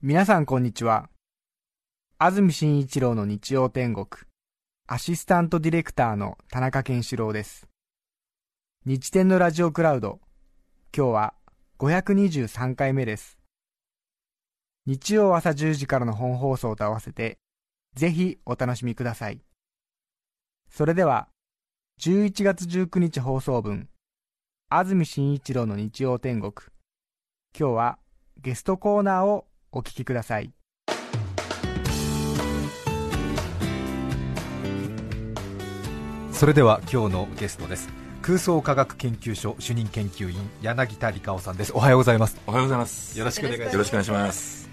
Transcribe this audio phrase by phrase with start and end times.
[0.00, 1.10] 皆さんこんにちは。
[2.18, 4.06] 安住紳一郎の日曜天国、
[4.86, 7.66] アシスタントディレクターの田中健志郎です。
[8.86, 10.20] 日天のラジオクラウド、
[10.96, 11.34] 今日は
[11.80, 13.40] 523回目です。
[14.86, 17.38] 日曜朝10時からの本放送と合わせて、
[17.96, 19.40] ぜひお楽しみください。
[20.70, 21.26] それでは、
[22.00, 23.88] 11月19日放送分、
[24.68, 26.52] 安住紳一郎の日曜天国、
[27.58, 27.98] 今日は
[28.40, 30.52] ゲストコーナーをお聞きください。
[36.32, 37.88] それでは今日のゲストです
[38.22, 43.18] 空想科学研究所主任研究員柳田理香夫さんですおはようございますおはようございます。
[43.18, 44.68] よろしくお願いしますよろしくお願いします。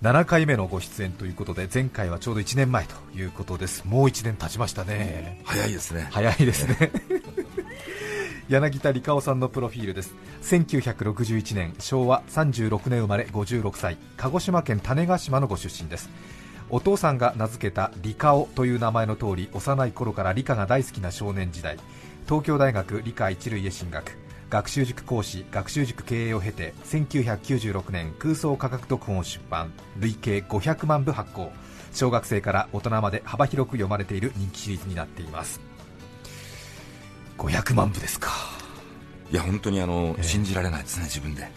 [0.00, 6.08] 7回目のご出演ということで前回はちょうど1年前ということですもう1年経ちましたね早いですね。
[6.10, 6.90] 早いですね
[8.50, 10.12] 柳田理香さんのプロフィールです。
[10.42, 13.96] 1961年昭和36年生まれ56歳。
[14.16, 16.10] 鹿児島県種子島のご出身です。
[16.68, 21.76] お父さんが名付けた理香という名前の通り幼い頃から理科が大好きな少年時代。
[22.24, 24.18] 東京大学理科一類へ進学。
[24.50, 29.72] 学習塾講師学習塾経営を経て1996年空想科学読本を出版。
[30.00, 31.52] 累計500万部発行。
[31.92, 35.69] 小学生から大人まで幅広く読まれている人気シリーズになっています。
[37.40, 38.30] 500万部ですか。
[39.32, 40.22] いや、本当にあの、ええ。
[40.22, 41.48] 信じられないですね、自分で。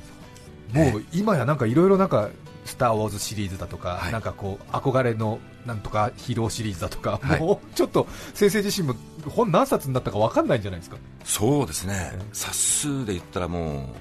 [0.74, 2.30] もう今やなんかいろいろなんか
[2.66, 4.12] 「スター・ウォーズ」シリーズだとか、はい。
[4.12, 7.40] なんかこう憧れのなんとかヒーローシリーズだとか、はい。
[7.40, 8.96] もうちょっと先生自身も
[9.30, 10.98] 本何冊になったか分かんないんじゃないですか。
[11.24, 12.12] そうですね。
[12.14, 12.26] ええ。
[12.34, 13.94] 冊数で言ったらも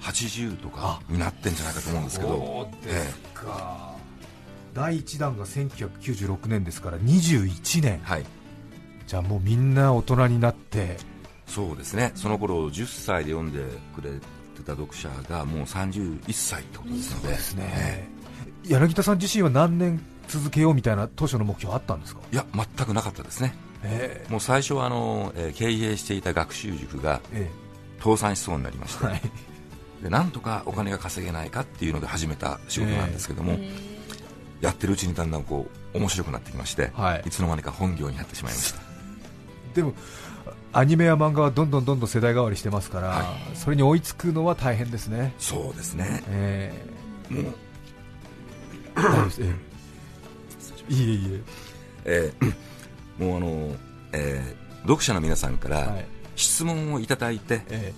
[0.00, 2.30] う、80とかになってんじゃないかと思うんですけど。
[2.30, 3.96] そうですか、
[4.72, 8.00] 第1弾が1996年ですから21年。
[8.02, 8.24] はい。
[9.06, 10.96] じゃあもうみんな大人になって。
[11.46, 12.12] そうですね。
[12.14, 13.62] その頃、10歳で読んで
[13.94, 14.10] くれ
[14.56, 17.28] てた読者がもう31歳ってことですので。
[17.28, 18.08] ですね、
[18.64, 23.54] 柳田さん自身は何年続けようみたいな当初の目標あったんですか、いや、全くなかったですね。
[23.84, 27.48] えもう最初はあの、えー経営していた学習塾がえ
[28.02, 29.22] 倒産しそうになりまして、はい。
[30.02, 33.56] でなんとかお金が稼げないかっていうので始めた仕事なんですけども、
[34.60, 37.22] やってるうちにだんだんこう面白くなってきまして、はい。
[37.24, 38.95] いつの間にか本業になってしまいました
[39.76, 39.92] でも
[40.72, 46.22] アニメや漫画はどんどんどんどん世代替わりしてますから、はそれに追いつくのは大変ですね、そうですね。
[46.28, 46.72] え
[47.30, 47.52] もう、ー
[48.96, 49.42] 大丈夫です。
[49.42, 49.54] え
[50.90, 51.42] えいえい
[52.04, 52.32] え。
[52.40, 52.54] ー
[53.24, 53.76] もうあの、
[54.12, 56.06] えー読者の皆さんかえ、はらい。
[56.36, 57.92] 質問をいただいて、え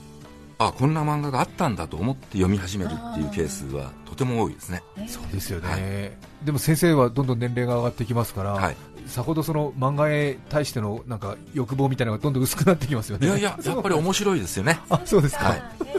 [0.58, 4.82] あこんな漫画があったんだと思って読み始めるっていうケースはとても多いですね。
[4.96, 5.06] え。
[5.06, 6.46] そうですよね、はい。
[6.46, 8.76] でも先生はどんどん年齢が上がってきますから、はい
[9.08, 13.26] さほどその漫画へ対してのなんか欲望みたいなのがどんどん薄くなってきますよね。
[13.26, 14.80] いやいや やっぱり面白いですよね。
[14.90, 15.58] あそうですか、はい。
[15.58, 15.90] 楽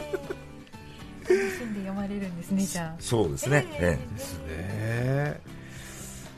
[1.28, 5.40] しんで読まれるんですね、じゃそうですね、えですね。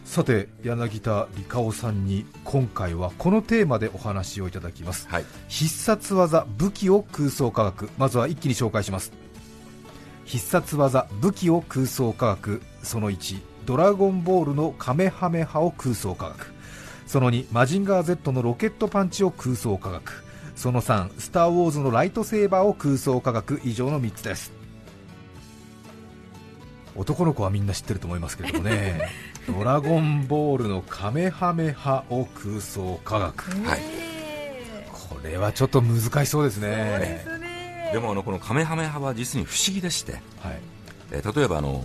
[0.04, 5.06] さて柳田理香夫さんに今回はこのテーマでお話をいただきます。
[5.10, 5.24] えはい。
[5.48, 7.90] 必殺技武器を空想科学。
[7.98, 9.12] まずは一気に紹介します。
[10.24, 12.62] 必殺技武器を空想科学。
[12.82, 16.51] その1ドラゴンボールのカメハメハを空想科学
[17.12, 20.24] その2マジンガー Z のロケットパンチを空想科学。
[20.56, 23.60] その3スター・ウォーズのライトセーバーを空想科学。
[23.64, 24.50] 以上の3つです。
[26.96, 29.10] 男の子はみんな知ってると思いますけれどもね。
[29.46, 33.44] ドラゴンボールのカメハメハを空想科学。
[33.66, 33.70] あ。
[33.72, 34.88] はいえ。
[34.90, 37.90] これはちょっと難しそうですーそうでねすね。
[37.92, 40.22] でもあのこのカメハメハは実に不思議でして、はい。
[41.10, 41.84] えー例えばあの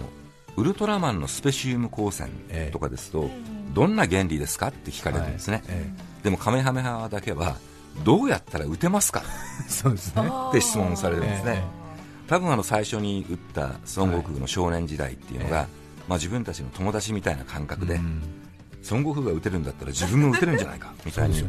[0.56, 2.32] ウルトラマンのスペシウム光線
[2.72, 3.30] とかですと、
[3.78, 5.88] どんな原理ですかって聞かれるんですね、え
[6.24, 7.58] でもカメハメハだけは
[8.04, 9.22] どうやったら撃てますか？
[9.68, 10.24] え そうですね。
[10.50, 11.64] って質問されるんですね、え
[12.28, 15.68] 多分あの最初に撃った孫悟空の少年時代っていうのが、はい
[16.08, 18.24] まあ、自分たちの友達みたいな感覚で、うん。
[18.90, 21.44] 孫悟空が撃てるんだったら自分も撃てるんじゃないかみそたいに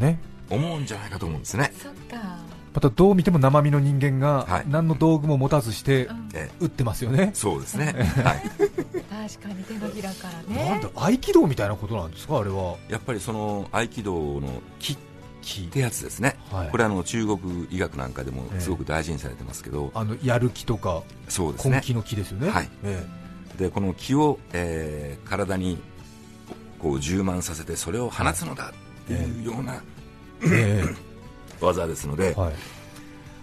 [0.51, 2.37] 思うんじゃないかと思うんですね、そっか。
[2.75, 4.65] またどう見ても生身の人間がはい。
[4.69, 6.29] 何の道具も持たずしてうん。
[6.35, 7.87] え撃ってますよね、そうですね、
[8.23, 8.43] はい、
[9.27, 10.71] 確かに手のひらからね。
[10.71, 10.89] なんだ。
[10.95, 12.77] 合気道みたいなことなんですかあれは。
[12.89, 14.97] やっぱりその合気道の気っ
[15.71, 16.69] てやつですね、はい。
[16.71, 18.61] これあの中国医学なんかでもええ。
[18.61, 21.77] すごく大事にされてますけど、あのやる気とかそうですね。
[21.77, 22.49] 根気の気ですよね。
[22.51, 22.71] はい。
[22.85, 23.05] え
[23.59, 25.79] でこの気を、えー体に
[26.79, 29.83] こう充満させてそれを放つのだっていうような、
[30.45, 30.95] ええ。
[31.61, 32.53] 技ですので、えはい。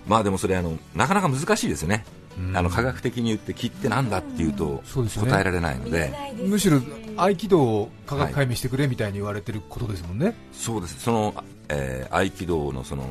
[0.08, 6.12] まあでもそれあのなかなか難しいですよね、うんあの科学的に言って気ってなんだっていうと答えられないので、
[6.46, 6.82] むしろ
[7.16, 11.00] 合気道を科学解明してくれみたいに言われてることですもんね、そうです。
[11.00, 13.08] その、えー合気道のその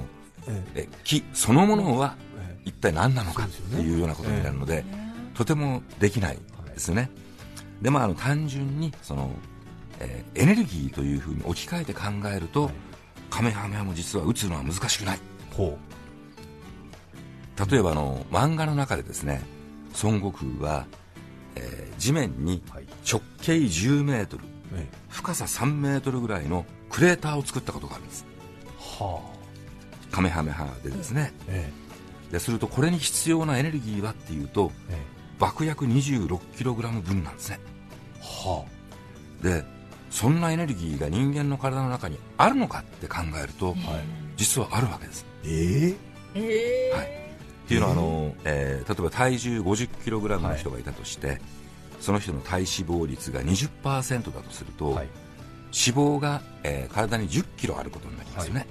[0.47, 0.89] ええ。
[1.05, 4.85] 気そのものはえ一体何なのかっていうようなことになるので、
[5.33, 7.11] とてもできないですよね、
[7.81, 9.31] でまああの単純にその、
[10.01, 12.03] えーエネルギーというふうに置き換えて考
[12.35, 12.71] えると、
[13.31, 15.19] カメハメハも実は撃つのは難しくない。
[15.53, 15.79] ほ
[17.71, 19.43] 例えばあの漫画の中でですね
[20.03, 20.87] 孫悟空は、
[21.57, 22.61] えー地面に
[23.09, 24.45] 直径10メートル
[24.75, 28.27] え深さ3メートルぐらいのクレーターを作ったことがあるんです。
[28.29, 29.21] えは
[30.11, 31.33] カメハメハでですね。
[31.43, 31.71] あえ。
[32.33, 34.97] でするとこれに必要なエネルギーはっていうとええ。
[35.39, 37.61] 爆薬 26kg 分なんですね。
[38.19, 38.65] えは
[39.43, 39.65] で
[40.11, 44.05] そんなエネルギーが人間の体の中にあるのかって考えると、あはい。
[44.37, 45.25] 実はあるわけです。
[45.45, 45.97] ええ。
[46.35, 46.91] え。
[46.93, 47.24] ーはい
[47.65, 51.41] っていうのはあの、えー例えば体重 50kg の人がいたとして、
[52.01, 55.09] その人の体脂肪率が20%だとすると、はい。
[55.87, 58.67] 脂肪が、えー体に 10kg あることになりますよね、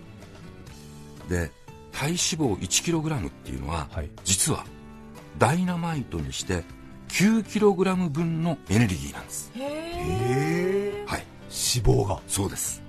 [1.28, 1.52] で
[1.92, 4.10] 体脂肪 1kg っていうのは、はい。
[4.24, 4.66] 実は
[5.40, 6.64] ダイナマイトにして
[7.10, 9.52] 9kg 分のエネルギーなんです。
[9.56, 11.24] へええはい。
[11.50, 12.20] 脂肪が。
[12.28, 12.82] そうです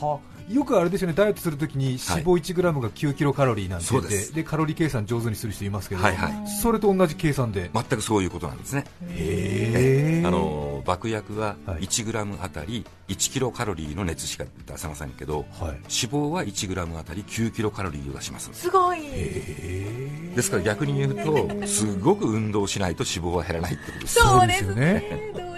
[0.00, 0.20] は
[0.50, 6.48] よくあれですよねダイエットするときに脂肪 1g が9キロカロリーなんて言って、そうでカロリー計算上手にする人いますけど、はいはい。
[6.48, 8.84] それと同じ計算で、全くそういうことなんですね。
[9.10, 11.82] へえあの爆薬ははい。
[11.82, 15.46] 1g あたり1キロカロリーの熱しか出せませんけどはい。
[15.68, 18.50] 脂肪は 1g あたり9キロカロリーを出します。
[18.52, 18.98] すごい。
[19.04, 24.14] へですから逆に言うとすごく運動しないと脂肪は減らないってことです。
[24.14, 25.49] そうですね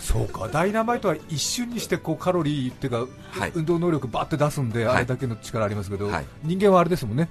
[0.00, 3.52] そうかダイナマイトは一瞬にしてこうカロリーっていうか、はい。
[3.54, 4.96] 運動能力バッて出すんで、はい。
[4.96, 6.26] あれだけの力ありますけど、はい。
[6.42, 7.28] 人間はあれですもんね。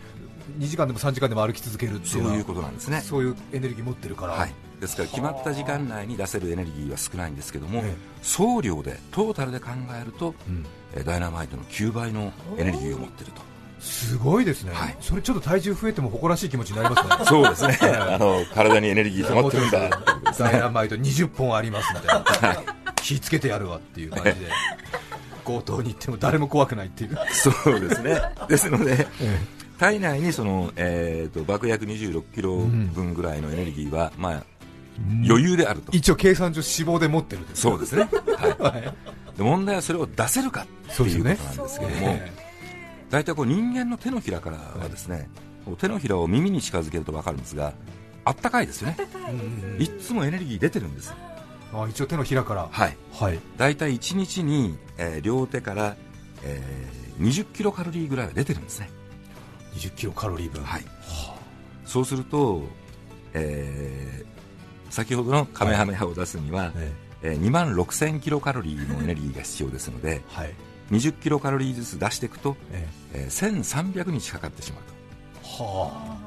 [0.60, 3.02] 2時間でも3時間でも歩き続けるっていうそういうことなんですね。
[3.02, 4.54] そういうエネルギー持ってるから、はい。
[4.80, 7.96] ですから決まった時間内に出せるエネルギーは少ないんですけども、ええ。
[8.22, 9.70] 総量でトータルで考
[10.02, 10.66] えると、うん。
[10.94, 13.42] えーダイナマイトの9倍のエネルギーを持っていると
[13.86, 14.98] すごいですね、はい。
[15.00, 17.16] それちょっと体重増えても誇らしい気持ちになりますね。
[17.30, 17.78] そうですね。
[17.88, 19.90] あの体にエネルギー溜まってるんだ。
[20.38, 22.64] ダイねナマイト20本ありますみたいな、
[22.96, 24.34] 気ぃつけてやるわっていう感じで
[25.46, 28.20] 強盗に行っても誰も怖くないっていう、そうですね。
[28.50, 29.40] ですのでえ
[29.78, 34.44] 体内にその、えー、と爆薬26キロ分ぐらいのエネルギーは、まあ、
[35.26, 38.80] 余裕であると、一応計算上脂肪で持ってるそうですね、ははい。
[38.80, 42.45] い、で問題はそれを出せるかっていうことなんですけども、え
[43.16, 45.30] 大体こう人間の手のひらからはですね、
[45.64, 47.72] こう手のひらを耳に近づけると分かるんですが
[48.26, 48.98] あったかいですよね。
[49.80, 51.14] いっつもエネルギー出てるんです。
[51.74, 52.68] あ一応手のひらから。
[52.70, 52.98] はい。
[53.14, 53.40] はい。
[53.56, 55.96] 大体1日に、えー両手から、
[56.44, 58.90] えー20キロカロリーぐらいは出てるんですね。
[59.76, 60.62] 20キロカロリー分。
[60.66, 60.86] はい。
[61.86, 62.64] そうすると、
[63.34, 64.26] えー
[64.92, 66.92] 先ほどのカメハメハを出すには、え
[67.24, 70.54] えー2万6000キロカロリーのエネルギーが必要ですのでえはい
[70.92, 73.28] 20キロカロリーずつ出していくと、ええ。
[73.30, 74.94] ー1300日かかってしまうと。
[75.44, 76.18] えは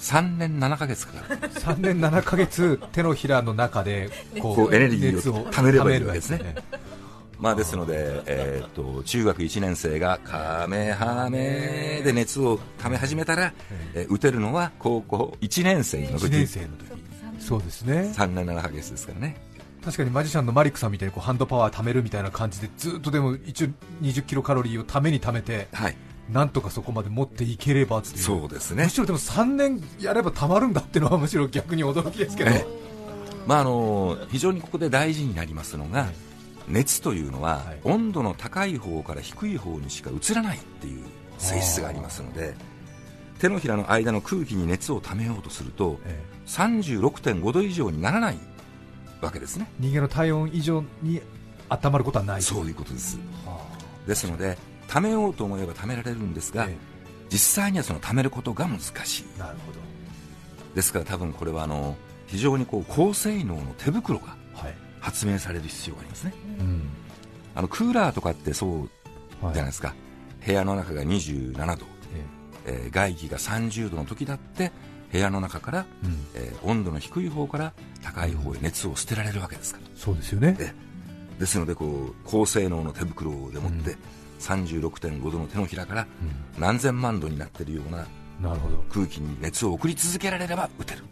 [0.00, 1.40] 3年7ヶ月かかる。
[1.42, 4.10] あ3年7ヶ月手のひらの中で
[4.40, 6.54] ここうエネルギーを熱貯めればいいわけですね。
[7.38, 13.52] まあですので、えー、と中学1年生がカメハメで熱をため始めたら、
[13.94, 16.90] えー打てるのは高校1年生の1時年生の時。
[17.38, 18.12] そうですね。
[18.14, 19.36] 3年7ヶ月ですからね
[19.84, 23.68] 確かにマジシャンのマリックさんみたいにこうハンドパワー貯めるみたいな感じでずっとでも一応
[24.02, 25.96] 20キロカロリーをために貯めてはい。
[26.30, 28.18] なんとかそこまで持っていければっていう。
[28.18, 28.84] そうですね。
[28.84, 32.64] むしろでも3年やればたまるんだっていうのはむしろ逆に驚きですけど、え
[33.48, 36.06] まああの非常にここで大事になりますのが、
[36.68, 37.80] 熱というのは、はい。
[37.82, 41.04] 温度の高い方から低い方にしか移らないっていう
[41.40, 42.54] 性質がありますので
[43.40, 48.38] 手のひらの間の空気に熱をためようとするとえ36.5度以上にならない
[49.20, 49.66] わけですね。
[49.80, 51.20] え人間の体温以上に
[51.68, 52.42] 温まることはない。
[52.42, 53.18] そういうことです。
[53.46, 53.66] は
[54.06, 54.58] ですので
[54.88, 56.76] 貯めようと思えば貯められるんですが、あえ。
[57.28, 59.24] 実際にはその貯めることが難しい。
[59.36, 59.72] えなるほ
[60.74, 61.96] ですから多分これはあの
[62.26, 66.34] 非常にこう高性能の手袋がどはい、発明される必要がありますね。
[66.60, 66.88] うん。
[67.54, 68.78] あのクーラーとかってそう
[69.44, 69.94] はいじゃないですか、
[70.44, 72.24] 部屋の中が27度、え
[72.66, 72.88] え。
[72.88, 74.70] ー外気が30度の時だって
[75.12, 79.86] 部屋の中から、えうん、えー温度の低い方から高い方へ熱を捨てられるわけですから。
[79.96, 80.56] そうですよね。
[80.60, 80.72] え
[81.38, 83.98] ですのでこう高性能の手袋でもって、うん。
[84.40, 86.06] 36.5度の手のひらから
[86.56, 86.60] うん。
[86.60, 88.06] 何千万度になっているような
[88.40, 88.84] なるほど。
[88.90, 91.04] 空気に熱を送り続けられれば撃てる。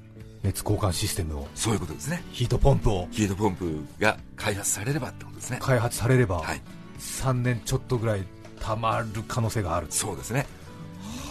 [0.43, 1.49] 熱交換システムを。
[1.55, 2.23] そういうことですね。
[2.33, 3.09] ヒートポンプを。
[3.11, 5.59] ヒートポンプが開発されればってことですね。
[5.61, 6.63] 開発されれば、はい。
[6.99, 8.25] 3年ちょっとぐらい
[8.61, 10.41] たまる可能性があるそうですね。
[10.41, 10.47] は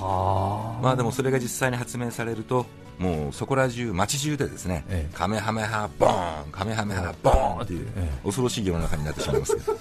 [0.01, 2.65] まあでもそれが実際に発明されると
[2.99, 5.15] もうそこら中街中でですね、ええ。
[5.15, 9.73] カメハメハボーンカメハメハボーンっていうえ恐ろしい世の中になってしまいますけど。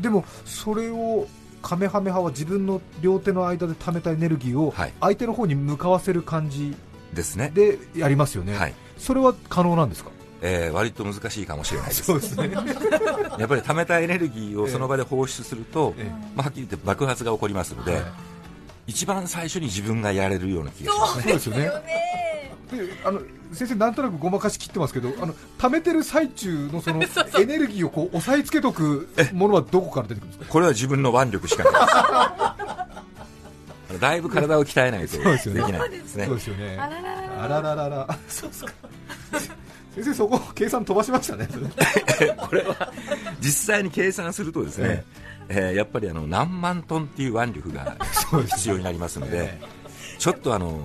[0.00, 1.26] でもそれを
[1.62, 4.92] カメハメハは自分の両手の間で貯めたエネルギーをはい。
[5.00, 6.74] 相手の方に向かわせる感じ
[7.12, 7.50] ですね。
[7.54, 8.74] でやりますよね、はい。
[8.98, 10.10] それは可能なんですか？
[10.42, 12.04] えー割と難しいかもしれないです。
[12.04, 12.50] そうですね、
[13.38, 18.02] やっぱり溜めたエネルギーをその場で放出すると、えまあ、はっきり言って爆発が起こりますので、
[18.86, 21.16] 一番最初に自分がやられるような気がします。
[21.18, 21.22] ね。
[21.22, 21.70] そうですよね。
[22.70, 23.20] であの
[23.52, 27.00] 先生、なんとなくごまかし切ってますけど、あの溜めてる最中のその
[27.40, 31.72] エネルギーをこう押さえつけとくものはどこから出てくるんですか、これは自分の腕力しかない
[33.88, 34.00] です。
[34.00, 35.60] だいぶ体を鍛えないとそうですよね。
[35.60, 36.26] できないですね。
[36.26, 38.72] そうですよね、あららららあらららら、そうですか、
[39.96, 41.48] 先生、そこ、計算飛ばしましたね、
[42.36, 42.92] これは
[43.40, 45.04] 実際に計算するとですね、
[45.48, 47.96] えーやっぱりあの何万トンっていう腕力が
[48.46, 49.58] 必要になりますので、
[50.18, 50.80] ちょっとあの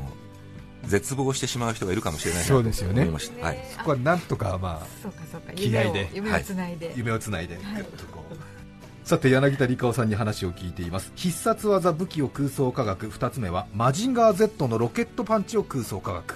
[0.86, 3.06] 絶望してしまう人がいるかもしれないなと思そうですよね。
[3.06, 3.46] いました。
[3.46, 3.65] はい。
[3.77, 5.53] そこはなんとか、まあ、そうかそうか。
[5.53, 6.10] 気合で。
[6.13, 9.08] 夢をつないで、夢をつないで、ぐっとこう。
[9.08, 11.12] さて柳田理香さんに話を聞いています。
[11.15, 13.08] 必殺技武器を空想科学。
[13.10, 16.36] 2つ目はマジンガー Z のロケットパンチを空想科学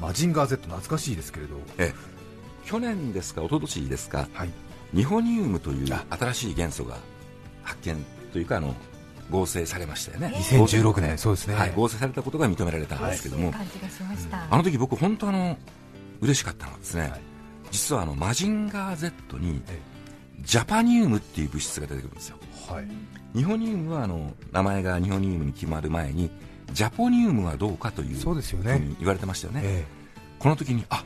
[0.00, 1.56] マジンガー Z 懐かしいですけれど。
[1.78, 1.92] え
[2.64, 4.50] 去年ですか、一昨年ですか、はい。
[4.92, 6.98] ニホニウムという新しい元素が
[7.62, 8.74] 発見というかあの
[9.30, 10.32] 合成されましたよね。
[10.36, 11.18] 2016年。
[11.18, 15.56] そうですね、はい、合成されたことが認められたんですけども、感じがしました、あの時僕本当あの
[16.20, 17.20] 嬉しかったのはですね、はい。
[17.70, 19.78] 実はあのマジンガー Z にえ
[20.40, 22.36] ジャパニウムっていう物質が出てくるんですよ。
[22.68, 22.88] はい。
[23.34, 26.30] ニホニウムはあの名前がニホニウムに決まる前に
[26.72, 28.72] ジャポニウムはどうかというそうですよね。
[28.74, 29.60] ふうに言われてましたよね。
[29.64, 29.86] え
[30.38, 31.04] この時にあ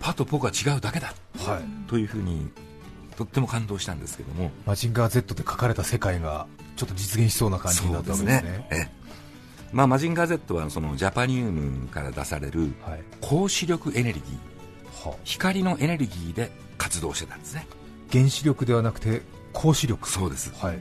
[0.00, 2.50] パとポが違うだけだえはい、というふうに
[3.16, 8.66] とっても感動したんですけども、マジンガー Z で書かれた世界がちょっと実現しそうな感じになったわけですね。
[8.70, 9.02] ええ。
[9.72, 13.02] まあ、マジンガー Z はそのジャパニウムから出されるはい。
[13.20, 15.08] 高視力エネルギー。
[15.08, 17.66] は光のエネルギーで活動してたんですね。
[18.10, 19.22] 原子力ではなくて
[19.54, 20.08] 光子力。
[20.08, 20.52] そうです。
[20.58, 20.78] はい。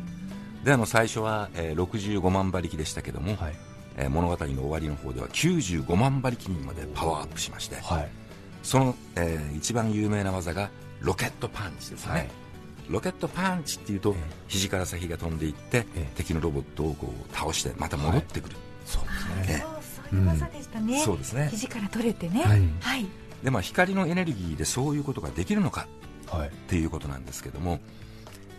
[0.63, 3.70] であの最初は、えー65万馬力でしたけども、はい
[4.01, 8.09] えー物語の終わりの方では95万馬力にまでパワーアップしましてはい。
[8.63, 12.29] その、えー一番有名な技がロケットパンチですね、はい。
[12.89, 14.31] ロケットパンチっていうと、ええ。
[14.47, 16.07] 肘から先が飛んでいって、ええ。
[16.15, 18.55] 敵のロボットをこう倒してまた戻ってくる、
[18.85, 19.57] そうですね。
[19.57, 19.71] えそう
[20.09, 21.47] そういう技でしたね、そうですね。
[21.51, 22.43] 肘から取れてね。
[22.43, 22.61] はい。
[22.81, 23.07] はい。
[23.43, 25.87] で、まあ、光のエネルギーでそういうことができるのか
[26.27, 26.49] はい。
[26.49, 27.79] っていうことなんですけども、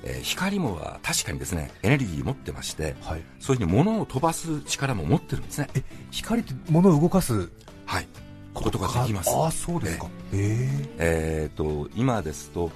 [0.04, 3.23] えー光もは確かにですねエネルギー持ってましてはい。
[3.40, 5.68] そういうふうに物を飛ばす力も持ってるんですね。
[5.75, 7.50] え光って物を動かす
[7.87, 8.09] はい。
[8.54, 9.30] ことができます。
[9.35, 10.09] ああそうですか。
[10.32, 12.71] ええー、と今ですと、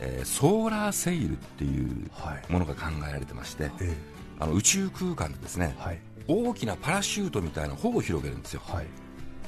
[0.00, 2.10] えーソーラーセイルっていう
[2.48, 3.94] ものが考えられてましてえ
[4.38, 5.98] あの宇宙空間でですねえはい。
[6.28, 8.62] 大きなパラシュートみたいな帆を広げるんですよ。
[8.66, 8.86] はい。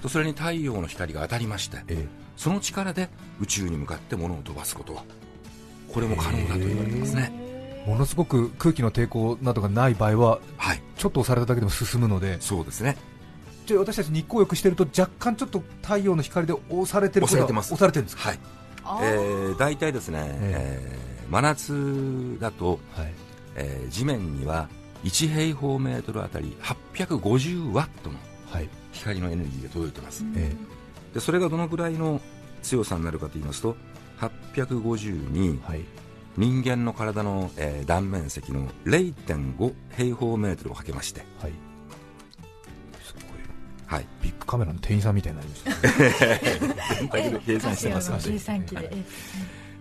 [0.03, 2.07] とそれに太陽の光が当たりましてえ
[2.37, 5.05] その力で宇宙に向かって物を飛ばすことは
[5.93, 7.33] これも可能だと言われてますね。
[7.37, 10.83] えものすごく空気の抵抗などがない場合ははい。
[10.97, 12.41] ちょっと押されただけでも進むので。
[12.41, 12.97] そうですね。
[13.67, 17.73] じゃあ私たち日光浴してると若干ちょっと太陽の光で押されてる押されてます。
[17.73, 18.29] 押されてるんですか？
[18.29, 18.39] はい。
[18.85, 23.13] あえーー、大体ですね、えー真夏だと、はい。
[23.57, 24.69] えー地面には
[25.05, 28.17] 1平方メートルあたり850ワットの
[28.51, 28.69] はい。
[28.93, 30.25] 光のエネルギーが届いてます。
[30.37, 30.53] え
[31.15, 32.21] でそれがどのぐらいの
[32.63, 33.77] 強さになるかと言いますと
[34.21, 35.85] 850にえはい。
[36.37, 41.53] 人間の体の、えー断面積の0.5平方メートルをかけまして、はい。
[43.03, 43.25] すごい。
[43.87, 46.95] はい、ビッグカメラの店員さんみたいになりました。
[46.97, 48.23] 全体で計算してますので。
[48.23, 49.05] カシオの計算機で、え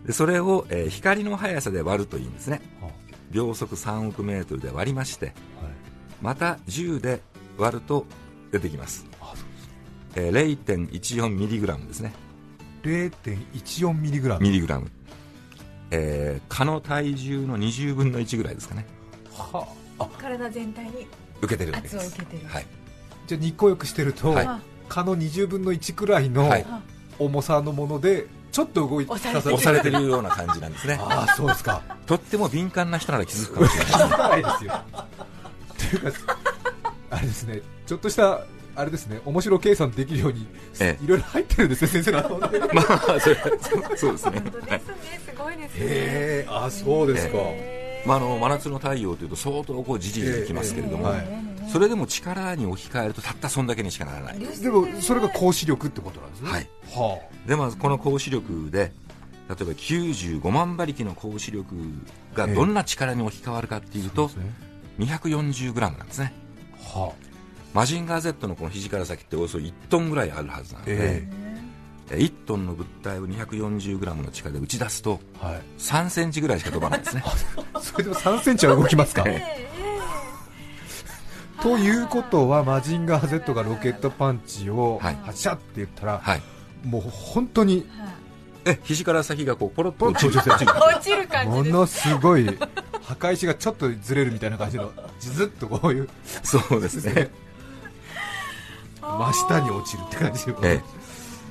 [0.08, 2.62] でそれを、えー光の速さで割るといいんですね。
[2.82, 2.88] あ
[3.32, 5.28] 秒速3億メートルで割りまして。
[5.28, 5.36] はい。
[6.22, 7.22] また10で
[7.58, 8.06] 割ると
[8.52, 9.46] 出てきます、あそう
[10.16, 12.14] えー、0.14ミリグラムですね
[12.84, 14.42] 0.14ミリグラム。
[14.42, 14.92] ミリグラム、
[15.92, 18.86] えー、蚊の体重の20分の1ぐらいですかね。
[19.34, 19.68] は
[20.18, 21.08] 体全体に。
[21.42, 21.98] 受けてるわけです。
[21.98, 22.66] 圧を受けてる、はい、
[23.28, 24.46] じゃあ日光浴してると、はい。
[24.46, 24.60] あ
[24.90, 26.66] 蚊の20分の1くらいのはい。
[26.70, 26.82] あ
[27.20, 30.98] 重さのものでちょっと動いて押されて押されてるような感じなんですね。
[31.04, 31.82] ああそうですか。
[32.06, 34.42] とっても敏感な人なら気づくかもしれない。
[34.44, 34.82] ないですよ。
[35.78, 36.38] というか
[37.12, 37.62] あれですね。
[37.86, 38.42] ちょっとした
[38.80, 40.48] あれですね面白計算できるように、
[40.80, 41.04] ええ。
[41.04, 42.58] いろいろ入ってるんですね先生の頭で。
[42.58, 44.40] へ まあそれそうそうですね。
[44.40, 45.80] 本当ですねすごいですね。
[45.82, 47.38] えあそうですか、
[48.06, 51.72] まあ、あの真夏の太陽というと相当こうじりじりきますけれども、ええはい。
[51.72, 56.50] それでも力に置き換えるとたったそんだけにしかならない、でもそれが光子力ってことなんですね。
[56.50, 56.70] はい。
[56.90, 58.94] はでまずこの光子力で
[59.50, 61.76] 例えば95万馬力の光子力
[62.34, 64.54] がどんな力に置き換わるかっていうあとそうですね。
[65.00, 66.34] 240g なんですね。
[66.94, 67.14] は
[67.74, 71.28] マジンガー Z のこの肘から先っておよそ1トンぐらいあるはずなので、え
[72.12, 72.16] え。
[72.18, 75.62] 1トンの物体を 240g の力で打ち出すとえはい。
[75.78, 77.24] 3センチぐらいしか飛ばないんですね。
[77.82, 79.24] それでも3センチは動きますか？
[79.28, 79.68] え
[81.62, 85.18] ということはマジンガー Z がロケットパンチをはい。
[85.24, 86.42] 発射って言ったら、はい。
[86.84, 88.10] もう本当には
[88.66, 91.72] え肘から先がこうポロッと落ちるポロッと落ちるい落ちる感じです。
[91.74, 92.58] ものすごい
[93.04, 96.10] 墓石がちょっとずれるみたいな感じのずずっとこういう。
[96.44, 97.30] そうですね
[99.18, 100.82] 真下に落ちるって感じでえへ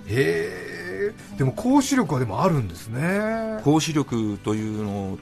[0.08, 1.12] え。
[1.36, 3.58] でも光子力はでもあるんですね。
[3.58, 5.18] 光子力というの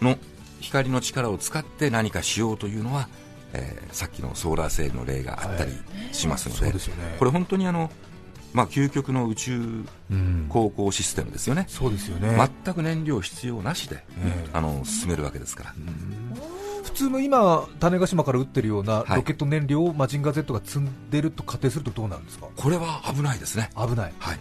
[0.00, 0.16] の
[0.60, 3.08] 光の力を使って何かしようというのは、
[3.52, 5.72] えーさっきのソーラーセールの例があったり
[6.12, 7.16] しますので,、そうですよね。
[7.18, 7.90] これ本当にあの、
[8.52, 10.46] まあ、究極の宇宙うん。
[10.48, 14.50] 航行システムですよね、そうですよね、全く燃料必要なしで、ええ。
[14.52, 15.74] あの進めるわけですから、
[16.92, 19.16] 普通の今種子島から撃ってるようなはい。
[19.16, 22.48] ロケット燃料をマジンガー Z が積んでると仮定するとどうなるんですか？
[22.56, 24.12] これは危ないですね、危ない。
[24.18, 24.38] はい。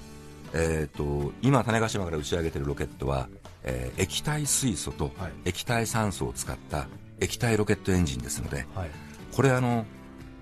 [0.53, 3.29] えー、と今、種子島から打ち上げているロケットは、
[3.63, 5.31] えー液体水素とはい。
[5.45, 6.87] 液体酸素を使った
[7.19, 8.89] 液体ロケットエンジンですので、はい。
[9.31, 9.85] これあの、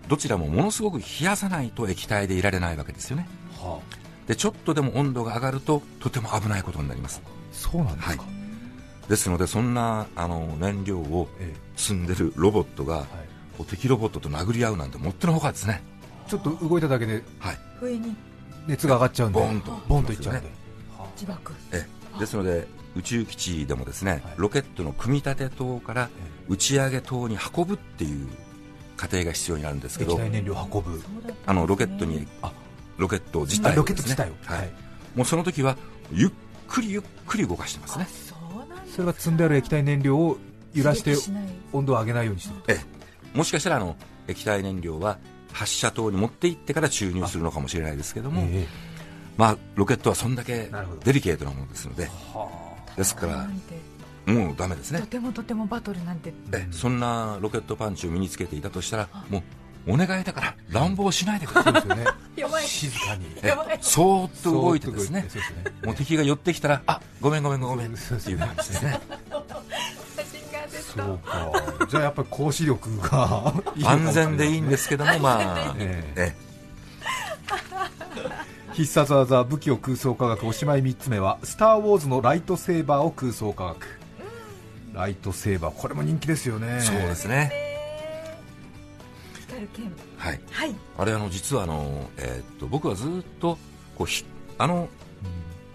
[0.07, 3.27] どちらもものすごく冷やさないと液体でいられないわけですよね。
[3.59, 3.79] は
[4.27, 7.21] でちょっとでも温度が上がるととても危ないことになります。
[7.51, 8.23] そうなんですか、
[9.09, 13.05] ですのでそんなあの燃料をえ積んでるロボットが、はい。
[13.57, 15.81] こう敵ロボットと殴り合うなんてもってのほかですね。
[16.27, 17.57] ちょっと動いただけではい。
[18.67, 19.39] 熱が上がっちゃうんで。
[19.39, 19.71] ボンと。
[19.87, 20.47] ボンといっちゃうんで、
[21.15, 21.53] 自爆。
[21.71, 21.87] え
[22.19, 24.21] ですので宇宙基地でもですね、はい。
[24.37, 26.09] ロケットの組み立て塔から
[26.49, 28.27] 打ち上げ塔に運ぶっていう
[28.95, 31.01] 過程が必要になるんですけど液体燃料運ぶ。
[31.45, 32.51] あのロケットにあ。
[32.97, 33.75] ロケット自あ体をですね。
[33.75, 34.69] ロケット自体を、はい。
[35.15, 35.77] もうその時は
[36.11, 36.31] ゆっ
[36.67, 38.07] くりゆっくり動かしてますあね。
[38.93, 40.37] それは積んである液体燃料を
[40.77, 41.15] 揺らして
[41.73, 43.37] 温度を上げないようにしてるええ。
[43.37, 43.95] もしかしたらあの
[44.27, 45.17] 液体燃料は
[45.51, 48.67] 発射塔に持って行ってから注入するのかもしれないですけども、え
[49.37, 50.69] まあ、ロケットはそんだけ
[51.03, 52.09] デリケートなものですので
[52.95, 53.47] ですから
[54.25, 54.99] もうダメですね。
[54.99, 56.33] とてもとてもバトルなんて。
[56.51, 59.41] えそんなロケットパンチを身につけていたとしたらも
[59.87, 61.73] うお願いだから乱暴しないでください。
[62.67, 63.25] 静かに。
[63.79, 65.25] そーっと動いてですね。
[65.29, 65.63] そうですね。
[65.85, 67.93] もう敵が寄ってきたらあごめんごめんごめん。
[67.93, 68.99] っていう感じですね
[70.95, 71.85] そうたか。
[71.87, 75.75] じゃあやっぱり光子力が 安全でいいんですけどもまあ。
[75.77, 76.33] ええ。
[76.35, 76.47] え
[78.73, 80.45] 必殺技武器を空想科学。
[80.45, 83.87] おしまい3つ目は「スター・ウォーズ」のライトセーバーを空想科学。
[84.93, 85.73] ライトセーバー。
[85.73, 86.79] これも人気ですよね。
[86.81, 87.51] そうですね。
[89.41, 90.39] 光る剣はい。
[90.51, 90.75] はい。
[90.97, 93.57] あれあの実はあの、えーっと僕はずっと
[93.97, 94.25] こうひ
[94.59, 94.89] あの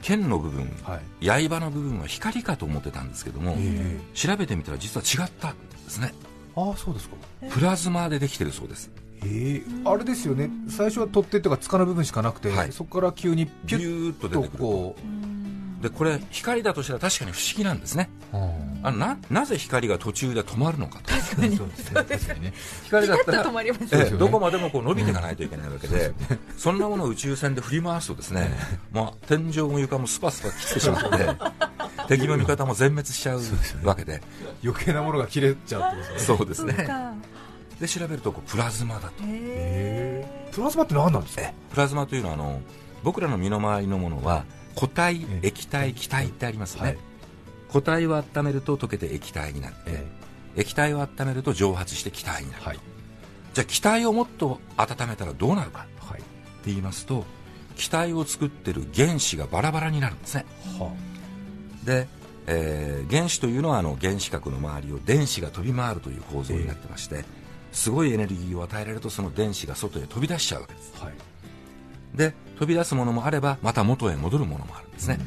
[0.03, 1.49] 剣の部分はい。
[1.49, 6.13] 刃の部分は光かと思ってたんですけども、え調べてみたら実は違ったんですね。
[6.13, 7.17] えああそうですか。
[7.51, 8.91] プラズマでできてるそうです。
[9.25, 9.63] ええ。
[9.85, 10.51] あれですよね。
[10.69, 12.73] 最初は取っ手とか塚の部分しかなくて、はい。
[12.73, 14.97] そこから急にピビュッとこ
[15.83, 18.09] でこれ光だとしたら確かに不思議なんですね。
[18.33, 18.37] う、
[18.85, 21.11] あのななぜ光が途中で止まるのかと。
[21.13, 22.05] そうですね。
[22.05, 22.53] 確かにね。
[22.85, 26.13] 光だったら止まりますどこまでもこう伸びていかないといけないわけで、
[26.57, 28.49] そんなものを宇宙船で振り回すとですね、
[28.93, 31.37] まあ、天井も床もスパスパ切ってしまって
[32.17, 33.41] 敵も味方も全滅しちゃう
[33.83, 34.23] わけで。
[34.65, 36.73] 余計なものが切れちゃうってことですね。
[36.75, 36.89] そうですね。
[37.81, 39.25] で調べるとこうプラズマだと。
[39.25, 40.49] へえ。
[40.53, 41.43] プラズマって何なんですか？
[41.71, 42.61] プラズマというのはあの
[43.03, 45.49] 僕らの身の回りのものは固体ええ。
[45.49, 46.99] 液体気体ってありますよね、はい。
[47.69, 50.07] 固体を温めると溶けて液体になって、え。
[50.57, 52.79] 液体を温めると蒸発して気体になる、はい。
[53.55, 55.87] じゃあ気体をもっと温めたらどうなるか。
[55.99, 56.21] はい。
[56.21, 56.27] って
[56.67, 57.25] 言いますと
[57.77, 60.47] 気体を作ってる原子がバラバラになるんですね。
[60.79, 60.93] は
[61.85, 62.07] で、
[62.47, 67.25] えー原子というのはあの原子核の周りを電子が飛び回るという構造になってまして、
[67.73, 70.93] すごいエネルギーを与えられるとその電子が外へ飛び出しちゃうわけです。
[71.03, 71.13] はい
[72.15, 75.19] で飛び出すものもあればまた元へ戻るものもあるんですね、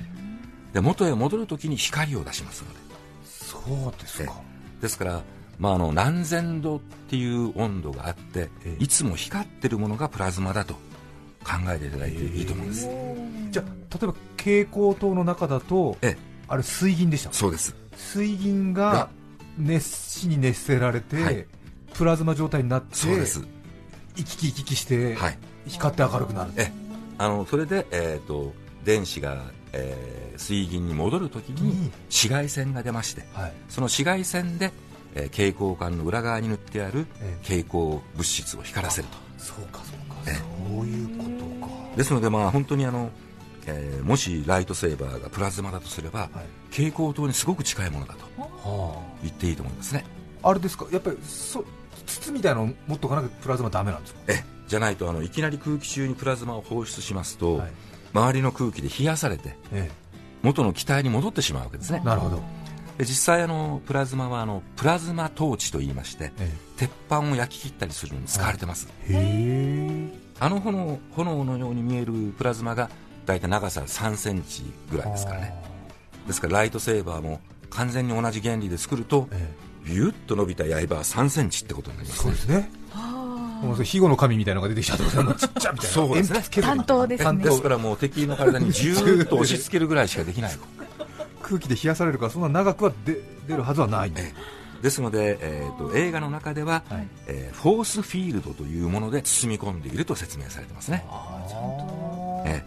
[0.74, 2.80] で元へ戻るときに光を出しますので。
[3.26, 4.42] そうですか。
[4.82, 5.24] ですから、
[5.58, 8.84] まあ、あの何千度っていう温度があってええ。
[8.84, 10.74] いつも光ってるものがプラズマだと
[11.44, 12.88] 考えていただいていいと思うんです、
[13.52, 16.18] じゃあ例えば蛍光灯の中だとええ。
[16.48, 17.76] あれ水銀でしたそうです。
[17.96, 19.10] 水銀がが
[19.58, 19.86] 熱
[20.20, 21.46] しに熱せられて、はい。
[21.94, 23.42] プラズマ状態になってそうです。
[24.18, 26.72] 行き来行き来して、はい光って明るくなるえ
[27.18, 31.92] あのそれで、えー、と電子が、えー水銀に戻るときにうん。
[32.10, 33.54] 紫外線が出ましてはい。
[33.70, 34.74] その紫外線で、
[35.16, 37.44] えー蛍光管の裏側に塗ってあるええ。
[37.44, 39.18] 蛍光物質を光らせると。
[39.38, 40.18] そうかそうか。
[40.28, 40.34] え
[40.76, 41.72] そういうことか。
[41.96, 43.10] ですので、まあ、本当にあの、
[43.66, 46.30] えーもしライトセーバーがプラズマだとすれば、はい。
[46.72, 50.04] 蛍光灯にすごく近いものだとは言っていいと思いますね。
[50.44, 50.86] ああれですか？
[50.92, 51.64] やっぱりそ
[52.06, 54.20] 筒みたいなの持っとかなきゃプラズマダメなんですか？
[54.28, 57.72] えじゃないとあのいきなり空気中にプラズマを放出しますと、はい。
[58.14, 59.92] 周りの空気で冷やされてえ
[60.42, 62.00] 元の気体に戻ってしまうわけですね。
[62.02, 62.42] えなるほど、
[62.98, 70.10] で実際あのプラズマはあのプラズマトーチと言いましてえ鉄板を焼き切ったりするのに使われてます、えへえ。
[70.40, 72.90] あの炎炎のように見えるプラズマが
[73.26, 75.54] 大体長さ3センチぐらいですからね。
[76.28, 79.50] ですからライトセーバーも完全に同じ原理で作るとえ
[79.86, 82.24] ビュッと伸びた刃は3センチってことになりますね。
[82.24, 82.72] そうですね。
[83.62, 85.76] もうそれ肥後の神みたいなのが出てきたってちっちゃみたいな。
[85.80, 86.44] そうですね。
[86.62, 87.44] 担当ですね。
[87.44, 90.58] ですからもう敵の体にジューッと押し付けるぐらいしかできない。
[91.42, 94.12] 空気で冷やされるからそんな長くは出出るはずはない。
[94.16, 94.66] ええ。
[94.82, 97.08] ですので、えー、と映画の中では、はい。
[97.28, 101.04] えーフォースフィールドというもので包み込んでいると説明されてますね、
[102.46, 102.64] え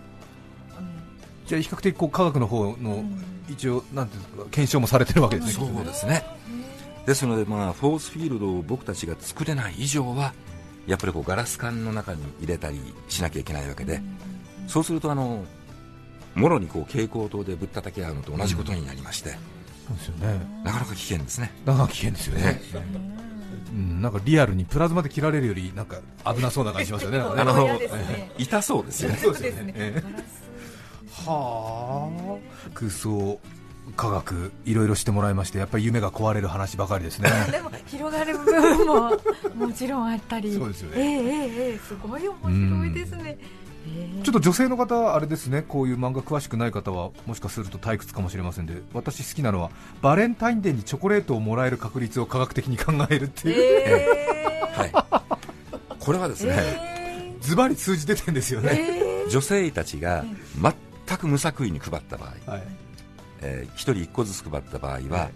[1.47, 3.05] じゃあ比較的こう科学の方の
[3.49, 5.67] 一応なんていうんですか検証もされてるわけえですね。
[5.73, 6.25] そうですね
[7.09, 10.35] ですので、まあ、フォースフィールドを僕たちが作れない以上は
[10.87, 14.03] やっぱりこうガラス管の中に入れたりしなきゃいけないわけで、
[14.67, 15.43] そうするとあの
[16.35, 19.31] もろにこう蛍光灯でぶったたき合うのと同じことになりまして、
[19.87, 20.41] そうですよね。
[20.65, 21.51] なかなか危険ですね。
[21.65, 22.61] なかなか危険ですよね、
[23.73, 27.17] うん、なんかリアルにプラズマで切られるよりなんか危なそうな感じしますよね。
[27.25, 27.81] ねあの
[28.37, 29.17] 痛そうですよね。
[29.17, 30.03] そうですよね
[31.27, 32.11] は
[32.67, 32.71] あ。
[32.75, 33.41] 空想
[33.97, 37.31] 科学いろいろしてもらいましてやっぱり夢が壊れる話ばかりですね。
[37.51, 39.21] でも広がる部分も
[39.55, 40.55] もちろんあったり。
[40.55, 40.97] そうですよね。
[40.99, 43.39] ええええええすごい面白いですね、
[43.87, 44.23] ええ。
[44.23, 49.71] ちょっと女性の方、あれですね、こういう漫画詳しくない方はもしかすると退屈かもしれませんで、私好きなのは
[50.03, 53.55] バレンタインデーにチョコレートをもらえる確率を科学的に考えるっていう、
[53.87, 54.93] えはい、
[55.99, 58.71] これはですえね、えズバリ数字出てるんですよえね。
[58.75, 59.31] ええ。
[59.31, 60.25] 女性たちが
[61.07, 62.88] 全く無作為に配った場合、はい
[63.43, 65.31] えー1人1個ずつ配った場合は、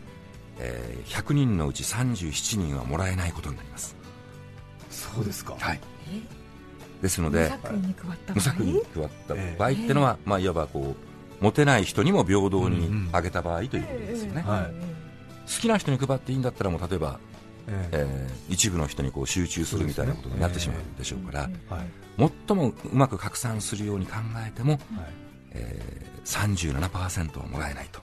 [0.59, 3.97] えー100人のうち37人はもらえないことになります、
[4.91, 6.43] そうですか、はい、え？
[7.03, 7.51] ですので
[8.33, 9.71] 無作為に配った場合？
[9.71, 10.95] っていうのは、まあ、いわばこ
[11.41, 15.53] うモテない人にも平等にあげた場合ということですよね、はい。
[15.53, 17.19] 好きな人に配っていいんだったらもう例えば、
[17.67, 18.07] ええ。
[18.09, 22.31] えー一部の人にこう集中するみたいなことになってしまうでしょうからはい。
[22.47, 24.15] 最もうまく拡散するように考
[24.47, 24.81] えても、はい
[25.55, 28.01] えー、37%はもらえないと。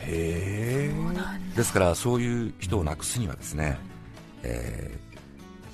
[0.00, 1.56] へえ。
[1.56, 3.78] ですからそういう人をなくすにはですね、
[4.42, 5.08] えー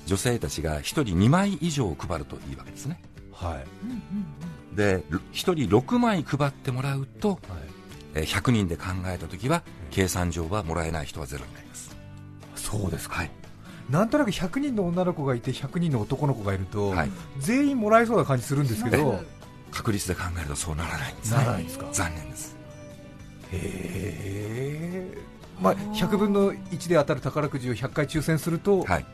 [0.05, 3.01] 女性たちが1人2枚以上配るといいわけですね。
[3.31, 4.75] はい。
[4.75, 7.39] で1人6枚配ってもらうと、はい。
[8.13, 11.95] えー100人で考えた時は計算上はもらえない人はゼロになります。
[12.55, 13.31] そうですか、はい、
[13.89, 19.19] なんとなく100人の女の子がいて100人の男の子がいると、はい、全員もらえそうな感じするんですけど、
[19.75, 21.85] 確率で考えるとそうならないんですなねらないんですか？
[21.91, 22.55] 残念です。
[23.51, 25.17] へえ、
[25.61, 29.05] まあ、100分の1で当たる宝くじを100回抽選すると、はい。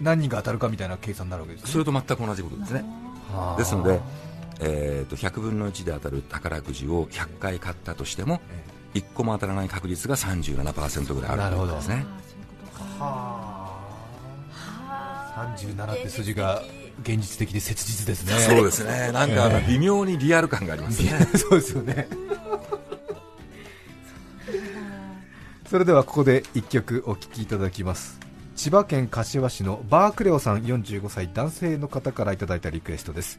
[0.00, 1.70] 何人が当たるかみたいな計算になるわけですね。
[1.70, 2.84] それと全く同じことですね。
[3.32, 4.00] はあですので、
[4.60, 8.40] えー、と100分の1で当たる宝くじを100回買ったとしても
[8.94, 11.74] え1個も当たらない確率が37%ぐらいあるなるほど。
[11.74, 12.06] ということですね
[12.98, 13.78] は
[14.58, 16.62] あ37って数字が
[17.02, 18.32] 現実的で切実ですね。
[18.40, 19.10] そうですね。
[19.12, 21.10] なんかあの微妙にリアル感がありますね。
[21.38, 22.08] そうですよね。
[25.68, 28.18] それではここで1曲お聴きいただきます。
[28.56, 33.38] 千葉県柏市のバークレオさん45歳男性の方からいただいたリクエストです。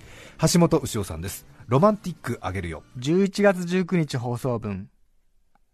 [0.52, 1.46] 橋本牛尾さんです。
[1.68, 2.84] ロマンティックあげるよ。
[2.98, 4.90] 11月19日放送分。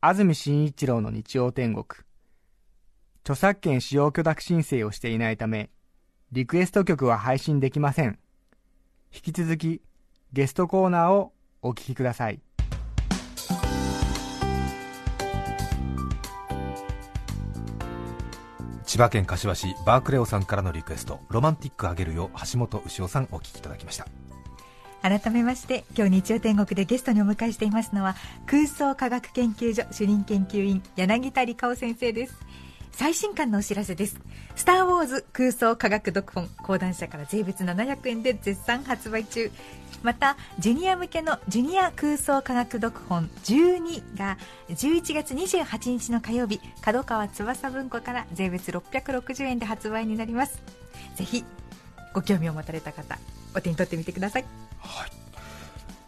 [0.02, 1.86] 安住紳一郎の日曜天国。
[3.24, 5.70] 著作権使用許諾申請をしていないため
[6.34, 8.20] リクエスト曲は配信できません。
[9.13, 9.82] 引き続き
[10.34, 12.42] ゲストコーナーをお聞きください。
[18.86, 24.06] 千葉県柏市バークレオさんからのリクエストロマンティックあげるよ橋本牛尾さんお聴きいただきました。
[25.02, 32.36] 改めまして今日日曜天国でゲストにお迎えしていますのは空想科学研究所主任研究員柳田理香先生です
[32.98, 34.20] 最新刊のお知らせです
[34.58, 39.52] 「スター・ウォーズ空想科学読本」講談社から税別700円で絶賛発売中。
[40.02, 50.60] またジュニア向けのジュニア空想科学読本12が11月28日の火曜日角川翼文庫から税別660円で発売になります。
[51.16, 51.46] ぜひ
[52.14, 53.20] ご興味を持たれた方
[53.56, 54.46] お手に取ってみてください。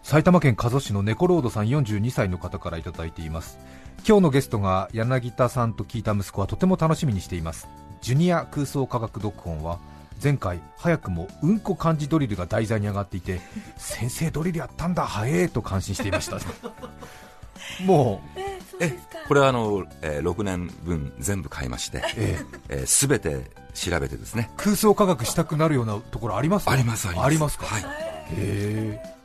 [0.09, 3.59] 埼玉県加須市の猫ロードさん42歳の方からいただいています。
[4.07, 7.67] 今日のゲストが柳田さんと聞いた息子はとても楽しみにしています。
[8.01, 9.77] ジュニア空想科学読本は
[10.21, 13.39] 前回早くもうんこ漢字ドリルが題材に上がっていて
[13.77, 16.39] 先生ドリルやったんだ早えと感心していました。
[17.85, 18.39] もう、
[18.79, 22.45] えこれはあの、えー6年分全部買いまして、ええ。
[22.69, 24.49] えー、全て調べてですね。
[24.57, 26.67] 空想科学したくなるようなところあります？
[26.67, 27.25] ありますあります。
[27.27, 27.83] ありますか、はい、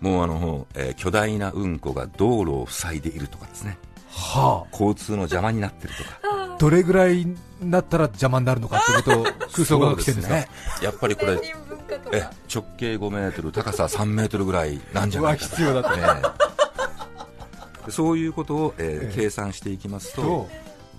[0.00, 3.78] もうあの、えー巨大なうんこが道路を塞いでいるとかですね。
[4.10, 6.10] は交通の邪魔になってるとか。
[6.22, 10.48] あどれぐらいになったら邪魔になるのかってことを 空想科学してるんですかそうね。
[10.82, 11.40] やっぱりこれ
[12.12, 15.96] え直径5メートル高さ3メートルぐらいなんじゃないか必要だと。
[15.96, 16.02] ね
[17.90, 19.14] そういうことを、えーええ。
[19.14, 20.48] 計算していきますとと。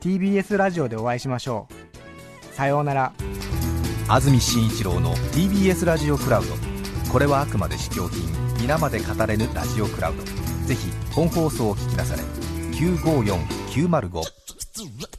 [0.00, 2.54] TBS ラジオでお会いしましょう。
[2.54, 3.12] さようなら。
[4.08, 6.54] 安住紳一郎の TBS ラジオクラウド。
[7.12, 8.22] これはあくまで試供品
[8.60, 10.22] 皆まで語れぬラジオクラウド。
[10.66, 12.37] ぜひ本放送を聞きなされ。
[12.78, 15.17] 954905